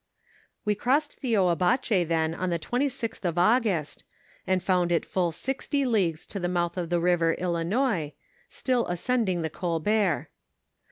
[0.65, 4.03] "We crossed the Oiiabache then on the 26th of August,
[4.47, 8.13] and found it full sixty leagues to tlie mouth of the river Ilinois,
[8.49, 10.29] still ascending the Colbert.